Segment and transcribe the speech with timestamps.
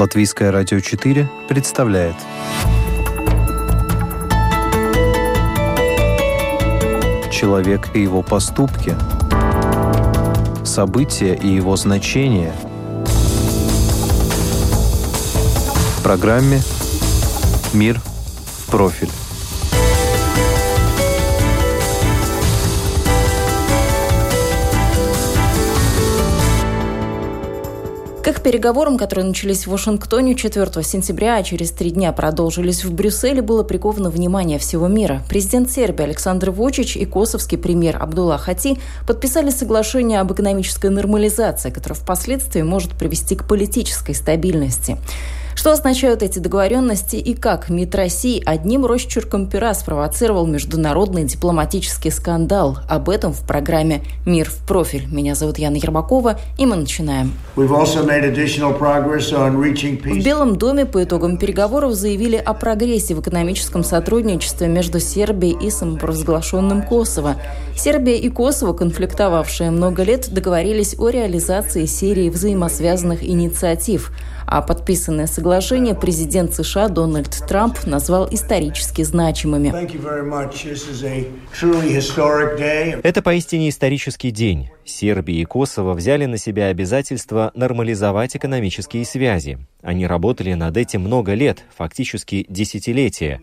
[0.00, 2.16] Латвийское радио 4 представляет.
[7.30, 8.96] Человек и его поступки.
[10.64, 12.54] События и его значения.
[15.98, 16.62] В программе
[17.74, 19.10] «Мир в профиль»
[28.22, 33.42] К переговорам, которые начались в Вашингтоне 4 сентября, а через три дня продолжились в Брюсселе,
[33.42, 35.22] было приковано внимание всего мира.
[35.28, 41.96] Президент Сербии Александр Вучич и косовский премьер Абдулла Хати подписали соглашение об экономической нормализации, которое
[41.96, 44.96] впоследствии может привести к политической стабильности.
[45.54, 52.78] Что означают эти договоренности и как МИД России одним росчерком пера спровоцировал международный дипломатический скандал?
[52.88, 55.06] Об этом в программе «Мир в профиль».
[55.10, 57.32] Меня зовут Яна Ермакова, и мы начинаем.
[60.20, 65.70] В Белом доме по итогам переговоров заявили о прогрессе в экономическом сотрудничестве между Сербией и
[65.70, 67.36] самопровозглашенным Косово.
[67.76, 74.12] Сербия и Косово, конфликтовавшие много лет, договорились о реализации серии взаимосвязанных инициатив–
[74.50, 79.72] а подписанное соглашение президент США Дональд Трамп назвал исторически значимыми.
[83.02, 84.70] Это поистине исторический день.
[84.90, 89.58] Сербия и Косово взяли на себя обязательство нормализовать экономические связи.
[89.82, 93.40] Они работали над этим много лет, фактически десятилетия.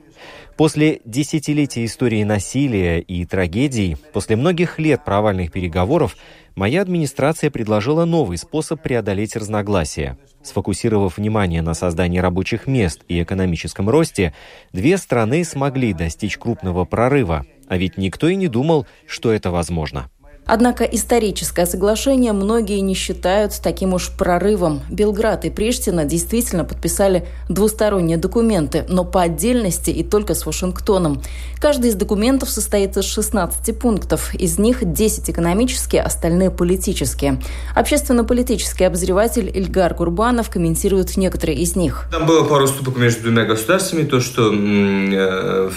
[0.55, 6.17] После десятилетия истории насилия и трагедий, после многих лет провальных переговоров,
[6.55, 10.17] моя администрация предложила новый способ преодолеть разногласия.
[10.43, 14.33] Сфокусировав внимание на создании рабочих мест и экономическом росте,
[14.73, 20.09] две страны смогли достичь крупного прорыва, а ведь никто и не думал, что это возможно.
[20.47, 24.81] Однако историческое соглашение многие не считают таким уж прорывом.
[24.89, 31.21] Белград и Приштина действительно подписали двусторонние документы, но по отдельности и только с Вашингтоном.
[31.59, 34.33] Каждый из документов состоит из 16 пунктов.
[34.36, 37.41] Из них 10 экономические, остальные политические.
[37.75, 42.05] Общественно-политический обозреватель Ильгар Курбанов комментирует некоторые из них.
[42.11, 44.03] Там было пару уступок между двумя государствами.
[44.03, 45.69] То, что э,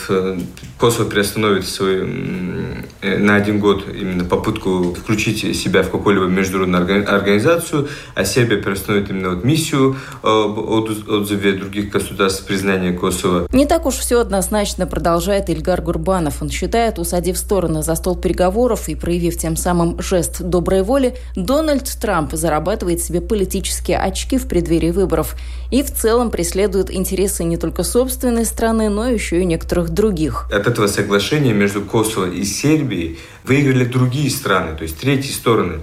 [0.78, 2.59] Косово приостановит свой, э,
[3.02, 9.10] на один год именно попытку попытку включить себя в какую-либо международную организацию, а Сербия приостановит
[9.10, 13.48] именно вот миссию э, от отзыве других государств признания Косово.
[13.52, 16.42] Не так уж все однозначно продолжает Ильгар Гурбанов.
[16.42, 21.88] Он считает, усадив стороны за стол переговоров и проявив тем самым жест доброй воли, Дональд
[22.00, 25.36] Трамп зарабатывает себе политические очки в преддверии выборов
[25.70, 30.46] и в целом преследует интересы не только собственной страны, но еще и некоторых других.
[30.52, 35.80] От этого соглашения между Косово и Сербией выиграли другие страны, то есть третьи стороны.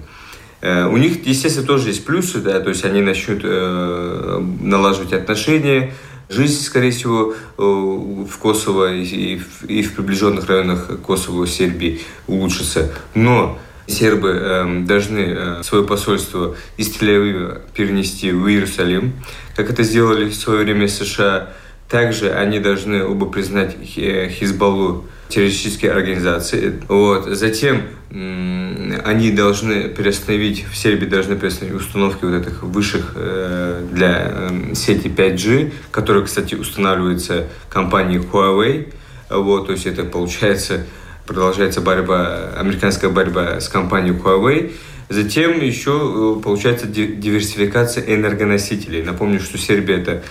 [0.61, 5.93] Э, у них, естественно, тоже есть плюсы, да, то есть они начнут э, налаживать отношения,
[6.29, 12.91] жизнь, скорее всего, э, в Косово и, в приближенных районах Косово и Сербии улучшится.
[13.13, 19.13] Но сербы должны свое посольство из тель перенести в Иерусалим,
[19.55, 21.53] как это сделали в свое время США.
[21.87, 26.81] Также они должны оба признать Хизбаллу террористические организации.
[26.87, 27.25] Вот.
[27.25, 34.73] Затем они должны перестановить, в Сербии должны перестановить установки вот этих высших э, для э,
[34.75, 38.93] сети 5G, которые, кстати, устанавливаются компанией Huawei.
[39.29, 40.85] Вот, то есть это получается,
[41.25, 44.73] продолжается борьба, американская борьба с компанией Huawei.
[45.09, 49.03] Затем еще э, получается диверсификация энергоносителей.
[49.03, 50.23] Напомню, что Сербия это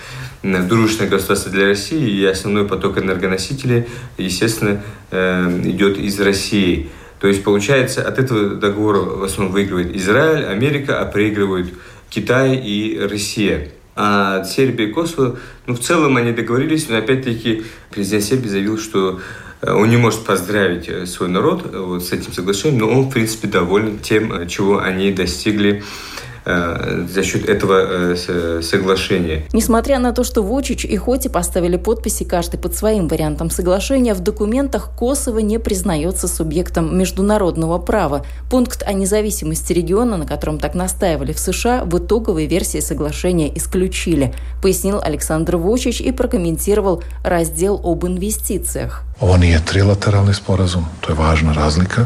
[0.43, 3.85] дружественное государство для России, и основной поток энергоносителей,
[4.17, 6.89] естественно, э, идет из России.
[7.19, 11.73] То есть, получается, от этого договора в основном выигрывает Израиль, Америка, а проигрывают
[12.09, 13.71] Китай и Россия.
[13.95, 19.19] А Сербия и Косово, ну, в целом они договорились, но опять-таки президент Сербии заявил, что
[19.19, 19.21] э,
[19.61, 23.47] он не может поздравить э, свой народ вот с этим соглашением, но он, в принципе,
[23.47, 25.83] доволен тем, чего они достигли
[26.26, 29.43] Э, за счет этого э, соглашения.
[29.53, 34.21] Несмотря на то, что Вучич и Хоти поставили подписи каждый под своим вариантом соглашения, в
[34.21, 38.25] документах Косово не признается субъектом международного права.
[38.49, 44.33] Пункт о независимости региона, на котором так настаивали в США, в итоговой версии соглашения исключили,
[44.61, 49.03] пояснил Александр Вучич и прокомментировал раздел об инвестициях.
[49.37, 52.05] Nije trilateralni sporazum, to je važna razlika.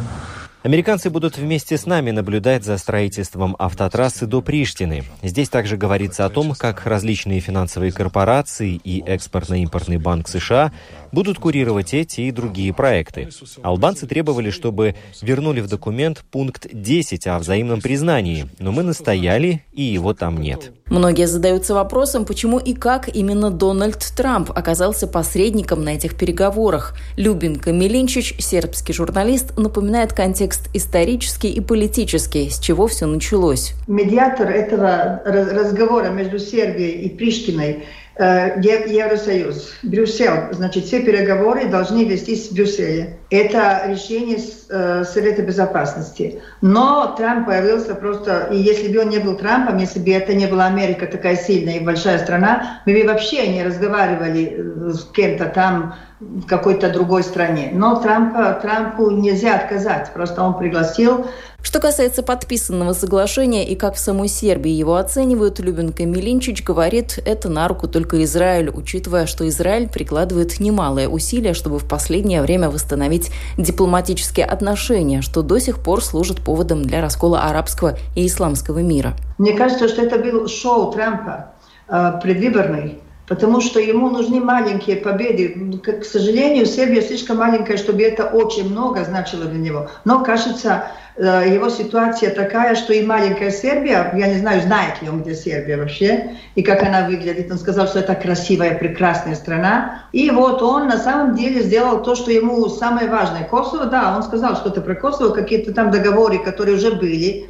[0.63, 5.03] Американцы будут вместе с нами наблюдать за строительством автотрассы до Приштины.
[5.23, 10.71] Здесь также говорится о том, как различные финансовые корпорации и экспортно-импортный банк США
[11.11, 13.29] будут курировать эти и другие проекты.
[13.61, 19.83] Албанцы требовали, чтобы вернули в документ пункт 10 о взаимном признании, но мы настояли, и
[19.83, 20.71] его там нет.
[20.87, 26.97] Многие задаются вопросом, почему и как именно Дональд Трамп оказался посредником на этих переговорах.
[27.15, 33.73] Любин Камелинчич, сербский журналист, напоминает контекст исторический и политический, с чего все началось.
[33.87, 42.49] Медиатор этого разговора между Сербией и Приштиной Э, Евросоюз, Брюссель, значит, все переговоры должны вестись
[42.49, 43.17] в Брюсселе.
[43.31, 44.37] Это решение
[44.69, 46.41] э, Совета Безопасности.
[46.59, 50.47] Но Трамп появился просто, и если бы он не был Трампом, если бы это не
[50.47, 55.45] была Америка такая сильная и большая страна, мы бы вообще не разговаривали э, с кем-то
[55.45, 57.69] там в какой-то другой стране.
[57.73, 61.25] Но Трампа, Трампу нельзя отказать, просто он пригласил
[61.63, 67.49] что касается подписанного соглашения и как в самой Сербии его оценивают, Любенко Милинчич говорит, это
[67.49, 73.20] на руку только Израилю, учитывая, что Израиль прикладывает немалые усилия, чтобы в последнее время восстановить
[73.57, 79.13] дипломатические отношения, что до сих пор служит поводом для раскола арабского и исламского мира.
[79.37, 81.53] Мне кажется, что это был шоу Трампа
[81.87, 82.99] э, предвыборный
[83.31, 85.79] потому что ему нужны маленькие победы.
[85.81, 89.89] К сожалению, Сербия слишком маленькая, чтобы это очень много значило для него.
[90.03, 95.07] Но, кажется, э, его ситуация такая, что и маленькая Сербия, я не знаю, знает ли
[95.07, 97.49] он, где Сербия вообще, и как она выглядит.
[97.49, 100.03] Он сказал, что это красивая, прекрасная страна.
[100.11, 103.45] И вот он на самом деле сделал то, что ему самое важное.
[103.45, 107.49] Косово, да, он сказал что-то про Косово, какие-то там договоры, которые уже были.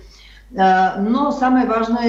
[0.55, 2.05] Э, но самое важное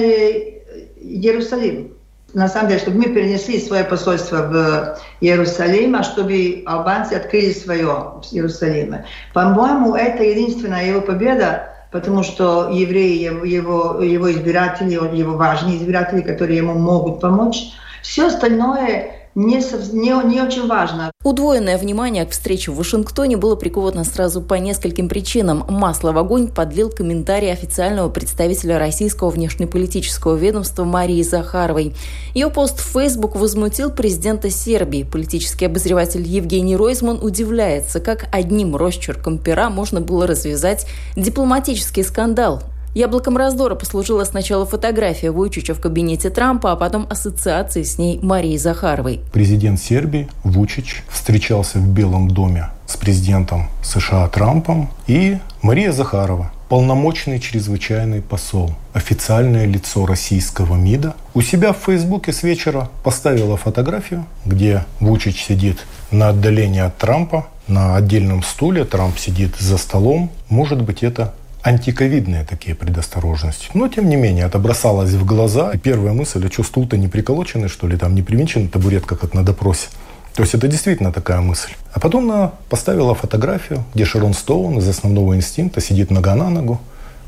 [1.01, 1.93] –Иерусалим
[2.33, 7.85] на самом деле, чтобы мы перенесли свое посольство в Иерусалим, а чтобы албанцы открыли свое
[7.85, 9.05] в Иерусалиме.
[9.33, 16.57] По-моему, это единственная его победа, потому что евреи, его, его, избиратели, его важные избиратели, которые
[16.57, 17.73] ему могут помочь.
[18.01, 19.55] Все остальное не,
[19.93, 21.11] не, не очень важно.
[21.23, 25.65] Удвоенное внимание к встрече в Вашингтоне было приковано сразу по нескольким причинам.
[25.67, 31.93] Масло в огонь подлил комментарий официального представителя российского внешнеполитического ведомства Марии Захаровой.
[32.35, 35.03] Ее пост в Facebook возмутил президента Сербии.
[35.03, 40.85] Политический обозреватель Евгений Ройзман удивляется, как одним росчерком пера можно было развязать
[41.15, 42.61] дипломатический скандал.
[42.93, 48.55] Яблоком раздора послужила сначала фотография Вучича в кабинете Трампа, а потом ассоциации с ней Марии
[48.55, 49.21] Захаровой.
[49.31, 57.39] Президент Сербии Вучич встречался в Белом доме с президентом США Трампом и Мария Захарова, полномочный
[57.39, 64.85] чрезвычайный посол, официальное лицо российского МИДа, у себя в Фейсбуке с вечера поставила фотографию, где
[64.99, 65.79] Вучич сидит
[66.11, 70.29] на отдалении от Трампа, на отдельном стуле, Трамп сидит за столом.
[70.49, 73.69] Может быть, это антиковидные такие предосторожности.
[73.73, 75.71] Но, тем не менее, это бросалось в глаза.
[75.71, 79.33] И первая мысль, а что стул-то не приколоченный, что ли, там не привинчена табуретка, как
[79.33, 79.87] на допросе.
[80.35, 81.71] То есть это действительно такая мысль.
[81.93, 86.81] А потом она поставила фотографию, где Шерон Стоун из основного инстинкта сидит нога на ногу.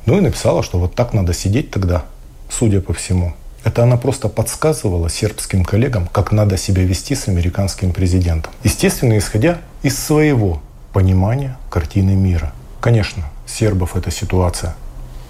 [0.06, 2.04] Ну и написала, что вот так надо сидеть тогда,
[2.50, 3.34] судя по всему.
[3.64, 8.52] Это она просто подсказывала сербским коллегам, как надо себя вести с американским президентом.
[8.64, 10.62] Естественно, исходя из своего
[10.94, 12.54] понимания картины мира.
[12.80, 14.76] Конечно, сербов эта ситуация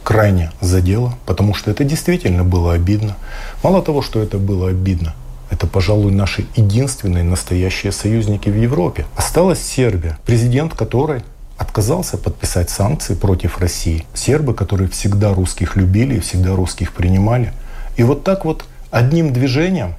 [0.04, 3.18] крайне задела, потому что это действительно было обидно.
[3.64, 5.16] Мало того, что это было обидно,
[5.50, 9.06] это, пожалуй, наши единственные настоящие союзники в Европе.
[9.16, 11.24] Осталась Сербия, президент которой
[11.58, 14.06] отказался подписать санкции против России.
[14.14, 17.54] Сербы, которые всегда русских любили и всегда русских принимали.
[17.96, 19.96] И вот так вот одним движением,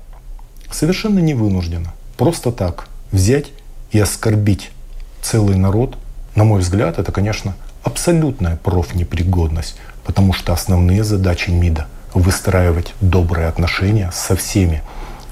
[0.71, 3.47] совершенно не вынужденно, просто так взять
[3.91, 4.71] и оскорбить
[5.23, 5.97] целый народ,
[6.35, 7.55] на мой взгляд, это, конечно,
[7.87, 14.83] абсолютная профнепригодность, потому что основные задачи МИДа– выстраивать добрые отношения со всеми,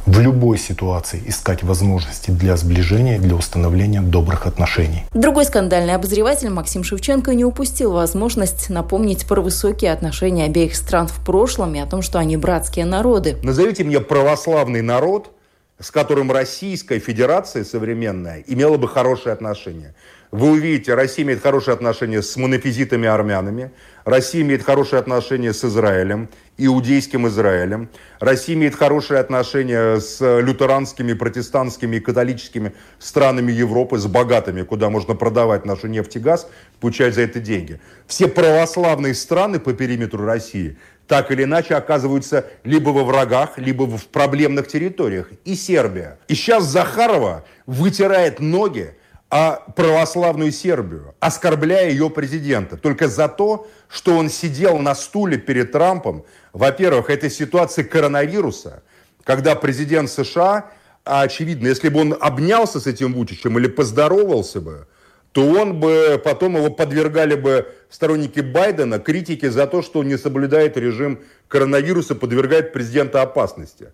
[0.07, 5.05] в любой ситуации искать возможности для сближения, для установления добрых отношений.
[5.15, 11.25] Другой скандальный обозреватель Максим Шевченко не упустил возможность напомнить про высокие отношения обеих стран в
[11.25, 13.39] прошлом и о том, что они братские народы.
[13.43, 15.33] Назовите мне православный народ,
[15.81, 19.95] с которым Российская Федерация современная имела бы хорошие отношения.
[20.35, 23.71] Вы увидите, Россия имеет хорошие отношения с монофизитами армянами,
[24.05, 27.89] Россия имеет хорошие отношения с Израилем, иудейским Израилем,
[28.19, 35.15] Россия имеет хорошие отношения с лютеранскими, протестантскими и католическими странами Европы, с богатыми, куда можно
[35.15, 36.49] продавать нашу нефть и газ,
[36.81, 37.81] получать за это деньги.
[38.09, 40.77] Все православные страны по периметру России
[41.07, 45.29] так или иначе оказываются либо во врагах, либо в проблемных территориях.
[45.45, 46.19] И Сербия.
[46.27, 48.97] И сейчас Захарова вытирает ноги
[49.31, 52.77] а православную Сербию, оскорбляя ее президента.
[52.77, 56.25] Только за то, что он сидел на стуле перед Трампом.
[56.53, 58.83] Во-первых, это ситуация коронавируса,
[59.25, 60.71] когда президент США
[61.05, 64.87] очевидно, если бы он обнялся с этим Вучичем или поздоровался бы,
[65.33, 70.17] то он бы, потом его подвергали бы сторонники Байдена критике за то, что он не
[70.17, 73.93] соблюдает режим коронавируса, подвергает президента опасности.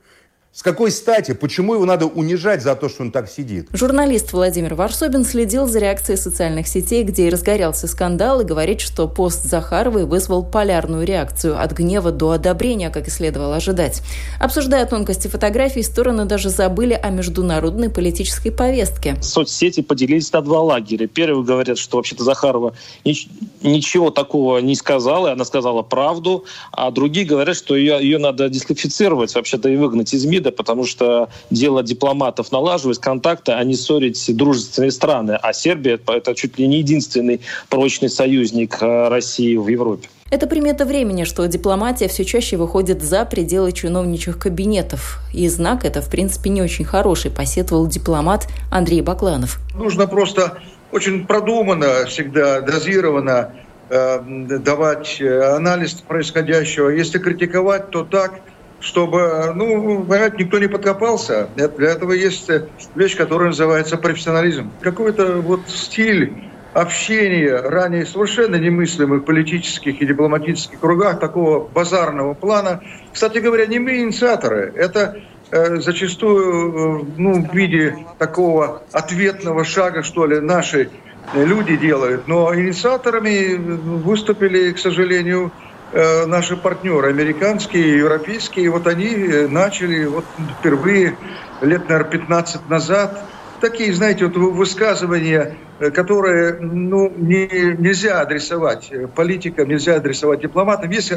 [0.52, 1.32] С какой стати?
[1.32, 3.68] Почему его надо унижать за то, что он так сидит?
[3.72, 9.06] Журналист Владимир Варсобин следил за реакцией социальных сетей, где и разгорелся скандал, и говорит, что
[9.06, 14.02] пост Захаровой вызвал полярную реакцию от гнева до одобрения, как и следовало ожидать.
[14.40, 19.22] Обсуждая тонкости фотографий, стороны даже забыли о международной политической повестке.
[19.22, 21.06] Соцсети поделились на два лагеря.
[21.06, 27.24] Первые говорят, что вообще-то Захарова ничего такого не сказала, и она сказала правду, а другие
[27.24, 31.82] говорят, что ее, ее надо дисквалифицировать, вообще-то и выгнать из МИДа вида, потому что дело
[31.82, 35.38] дипломатов налаживать контакты, а не ссорить дружественные страны.
[35.40, 40.08] А Сербия— это чуть ли не единственный прочный союзник э, России в Европе.
[40.30, 45.18] Это примета времени, что дипломатия все чаще выходит за пределы чиновничьих кабинетов.
[45.34, 49.58] И знак это, в принципе, не очень хороший, посетовал дипломат Андрей Бакланов.
[49.74, 50.58] Нужно просто
[50.92, 53.52] очень продуманно, всегда дозированно
[53.88, 54.20] э,
[54.60, 56.90] давать э, анализ происходящего.
[56.90, 58.40] Если критиковать, то так,
[58.80, 60.04] чтобы, ну,
[60.38, 61.48] никто не подкопался.
[61.54, 62.50] Для этого есть
[62.94, 64.70] вещь, которая называется профессионализм.
[64.80, 66.32] Какой-то вот стиль
[66.72, 72.80] общения ранее совершенно немыслимых политических и дипломатических кругах такого базарного плана.
[73.12, 74.72] Кстати говоря, не мы инициаторы.
[74.76, 75.20] Это
[75.50, 80.90] э, зачастую э, ну, в виде такого ответного шага, что ли, наши
[81.34, 82.28] люди делают.
[82.28, 90.24] Но инициаторами выступили, к сожалению, Э, наши партнеры, американские, европейские, вот они э, начали вот
[90.60, 91.16] впервые
[91.62, 93.24] лет, наверное, 15 назад
[93.60, 100.90] такие, знаете, вот высказывания, э, которые ну, не, нельзя адресовать политикам, нельзя адресовать дипломатам.
[100.90, 101.12] Есть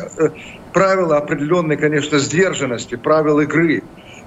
[0.74, 3.84] правила определенной, конечно, сдержанности, правила игры.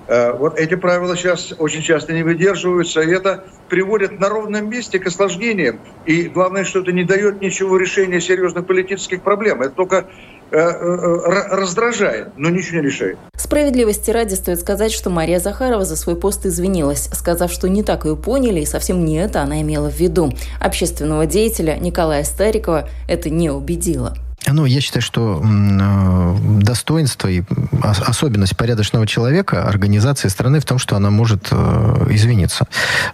[0.09, 5.07] Вот эти правила сейчас очень часто не выдерживаются, и это приводит на ровном месте к
[5.09, 5.81] осложнениям.
[6.05, 9.63] И главное, что это не дает ничего решения серьезных политических проблем.
[9.63, 13.19] Это только Э, э, раздражает, но ничего не решает.
[13.37, 18.05] Справедливости ради стоит сказать, что Мария Захарова за свой пост извинилась, сказав, что не так
[18.05, 20.33] ее поняли, и совсем не это она имела в виду.
[20.61, 24.17] Общественного деятеля Николая Старикова это не убедило.
[24.49, 27.43] Ну, я считаю, что э, достоинство и
[27.83, 32.67] особенность порядочного человека, организации страны в том, что она может э, извиниться.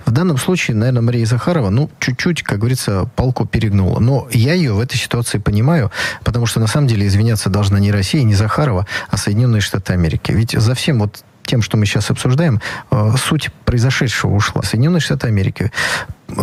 [0.04, 3.98] В данном случае, наверное, Мария Захарова, ну, чуть-чуть, как говорится, палку перегнула.
[3.98, 5.90] Но я ее в этой ситуации понимаю,
[6.22, 10.32] потому что на самом деле извиняться должна не Россия, не Захарова, а Соединенные Штаты Америки.
[10.32, 12.60] Ведь за всем вот тем, что мы сейчас обсуждаем,
[12.90, 14.62] э, суть произошедшего ушла.
[14.62, 15.72] Соединенные Штаты Америки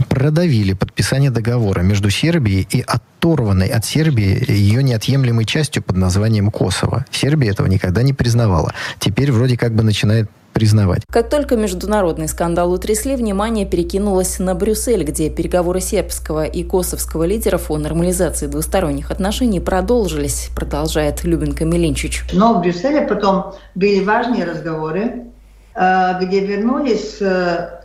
[0.09, 7.05] продавили подписание договора между Сербией и оторванной от Сербии ее неотъемлемой частью под названием Косово.
[7.11, 8.73] Сербия этого никогда не признавала.
[8.99, 11.03] Теперь вроде как бы начинает признавать.
[11.09, 17.71] Как только международный скандал утрясли, внимание перекинулось на Брюссель, где переговоры сербского и косовского лидеров
[17.71, 22.25] о нормализации двусторонних отношений продолжились, продолжает Любенко Милинчич.
[22.33, 25.27] Но в Брюсселе потом были важные разговоры,
[25.75, 27.78] э, где вернулись э,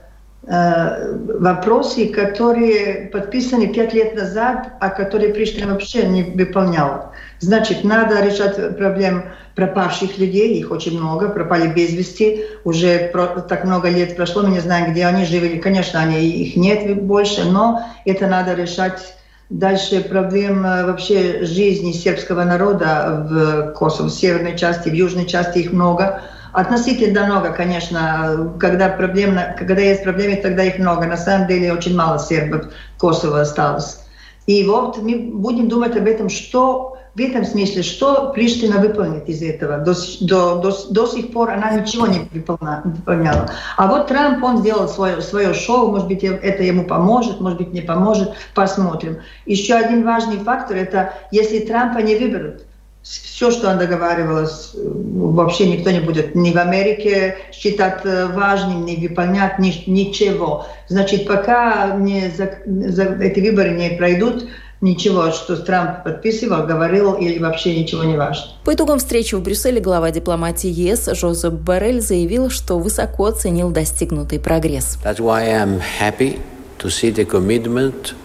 [0.46, 7.12] вопросы, которые подписаны пять лет назад, а которые Приштина вообще не выполняла.
[7.40, 9.24] Значит, надо решать проблем
[9.54, 13.10] пропавших людей, их очень много, пропали без вести, уже
[13.48, 15.58] так много лет прошло, мы не знаем, где они жили.
[15.58, 19.14] Конечно, они, их нет больше, но это надо решать
[19.50, 25.58] Дальше проблем э, вообще жизни сербского народа в Косово, в северной части, в южной части
[25.58, 26.22] их много.
[26.54, 28.54] Относительно много, конечно.
[28.60, 31.04] Когда, проблем, когда есть проблемы, тогда их много.
[31.04, 33.98] На самом деле очень мало сербов Косово осталось.
[34.46, 39.42] И вот мы будем думать об этом, что в этом смысле, что Приштина выполнит из
[39.42, 39.78] этого.
[39.78, 43.50] До, до, до, до сих пор она ничего не выполняла.
[43.76, 47.72] А вот Трамп, он сделал свое, свое шоу, может быть, это ему поможет, может быть,
[47.72, 49.18] не поможет, посмотрим.
[49.44, 52.62] Еще один важный фактор, это если Трампа не выберут,
[53.04, 58.96] все, что он договаривалась, вообще никто не будет ни в Америке считать э, важным, не
[58.96, 60.66] выполнять ни, ничего.
[60.88, 64.46] Значит, пока не за, за эти выборы не пройдут,
[64.80, 68.52] ничего, что Трамп подписывал, говорил или вообще ничего не важно.
[68.64, 74.40] По итогам встречи в Брюсселе глава дипломатии ЕС Жозеп Барель заявил, что высоко оценил достигнутый
[74.40, 74.98] прогресс.
[75.04, 76.38] That's why I'm happy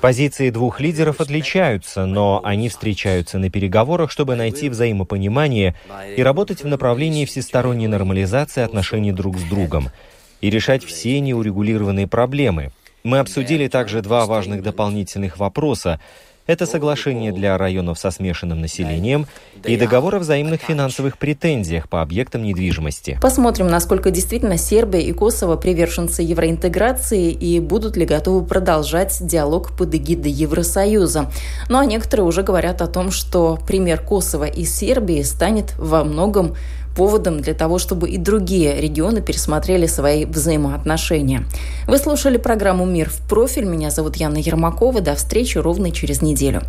[0.01, 5.75] Позиции двух лидеров отличаются, но они встречаются на переговорах, чтобы найти взаимопонимание
[6.15, 9.89] и работать в направлении всесторонней нормализации отношений друг с другом
[10.41, 12.71] и решать все неурегулированные проблемы.
[13.03, 15.99] Мы обсудили также два важных дополнительных вопроса
[16.49, 19.27] Это соглашение для районов со смешанным населением
[19.65, 23.19] и договор о взаимных финансовых претензиях по объектам недвижимости.
[23.21, 29.93] Посмотрим, насколько действительно Сербия и Косово приверженцы евроинтеграции и будут ли готовы продолжать диалог под
[29.93, 31.29] эгидой Евросоюза.
[31.69, 36.55] Ну а некоторые уже говорят о том, что пример Косово и Сербии станет во многом
[36.99, 41.45] поводом для того, чтобы и другие регионы пересмотрели свои взаимоотношения.
[41.87, 43.63] Вы слушали программу «Мир в профиль».
[43.63, 44.99] Меня зовут Яна Ермакова.
[44.99, 46.61] До встречи ровно через неделю.